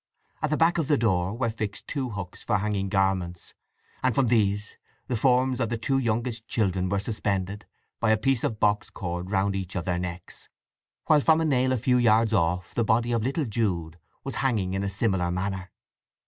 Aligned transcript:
At 0.41 0.49
the 0.49 0.57
back 0.57 0.79
of 0.79 0.87
the 0.87 0.97
door 0.97 1.37
were 1.37 1.51
fixed 1.51 1.85
two 1.87 2.09
hooks 2.09 2.41
for 2.41 2.57
hanging 2.57 2.89
garments, 2.89 3.53
and 4.01 4.15
from 4.15 4.29
these 4.29 4.75
the 5.07 5.15
forms 5.15 5.59
of 5.59 5.69
the 5.69 5.77
two 5.77 5.99
youngest 5.99 6.47
children 6.47 6.89
were 6.89 6.97
suspended, 6.97 7.67
by 7.99 8.09
a 8.09 8.17
piece 8.17 8.43
of 8.43 8.59
box 8.59 8.89
cord 8.89 9.29
round 9.29 9.55
each 9.55 9.75
of 9.75 9.85
their 9.85 9.99
necks, 9.99 10.49
while 11.05 11.21
from 11.21 11.39
a 11.39 11.45
nail 11.45 11.71
a 11.71 11.77
few 11.77 11.99
yards 11.99 12.33
off 12.33 12.73
the 12.73 12.83
body 12.83 13.11
of 13.11 13.21
little 13.21 13.45
Jude 13.45 13.99
was 14.23 14.37
hanging 14.41 14.73
in 14.73 14.83
a 14.83 14.89
similar 14.89 15.29
manner. 15.29 15.69